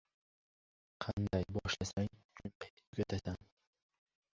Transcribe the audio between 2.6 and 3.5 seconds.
tugatasan.